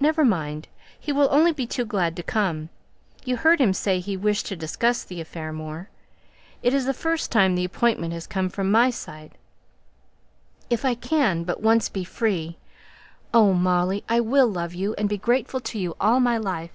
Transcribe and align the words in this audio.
never 0.00 0.24
mind! 0.24 0.66
He 0.98 1.12
will 1.12 1.28
only 1.30 1.52
be 1.52 1.66
too 1.66 1.84
glad 1.84 2.16
to 2.16 2.22
come; 2.22 2.70
you 3.26 3.36
heard 3.36 3.60
him 3.60 3.74
say 3.74 4.00
he 4.00 4.16
wished 4.16 4.46
to 4.46 4.56
discuss 4.56 5.04
the 5.04 5.20
affair 5.20 5.52
more; 5.52 5.90
it 6.62 6.72
is 6.72 6.86
the 6.86 6.94
first 6.94 7.30
time 7.30 7.54
the 7.54 7.66
appointment 7.66 8.14
has 8.14 8.26
come 8.26 8.48
from 8.48 8.70
my 8.70 8.88
side. 8.88 9.36
If 10.70 10.86
I 10.86 10.94
can 10.94 11.44
but 11.44 11.60
once 11.60 11.90
be 11.90 12.02
free 12.02 12.56
oh, 13.34 13.52
Molly, 13.52 14.02
I 14.08 14.20
will 14.20 14.48
love 14.48 14.72
you, 14.72 14.94
and 14.96 15.06
be 15.06 15.18
grateful 15.18 15.60
to 15.60 15.78
you 15.78 15.94
all 16.00 16.18
my 16.18 16.38
life!" 16.38 16.72